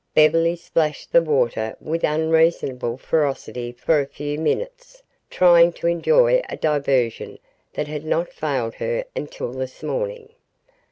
[0.15, 6.57] Beverly splashed the water with unreasonable ferocity for a few minutes, trying to enjoy a
[6.57, 7.37] diversion
[7.73, 10.29] that had not failed her until this morning.